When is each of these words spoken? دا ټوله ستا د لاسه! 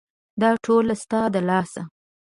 دا 0.41 0.49
ټوله 0.65 0.95
ستا 1.03 1.21
د 1.33 1.35
لاسه! 1.49 1.81